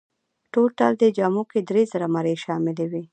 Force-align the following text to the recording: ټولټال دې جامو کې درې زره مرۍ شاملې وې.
ټولټال 0.53 0.93
دې 1.01 1.09
جامو 1.17 1.43
کې 1.51 1.59
درې 1.69 1.83
زره 1.91 2.07
مرۍ 2.15 2.35
شاملې 2.43 2.85
وې. 2.91 3.03